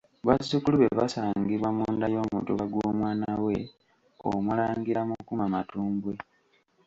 [0.27, 3.57] Bazzukulu be basangibwa mu nda y'Omutuba gw'omwana we
[4.31, 6.13] Omulangira Mukuma Matumbwe.